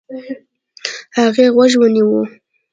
[1.17, 2.19] هغې غوږ ونيو.